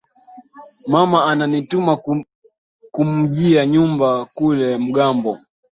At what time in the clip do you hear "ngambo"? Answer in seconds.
4.79-5.39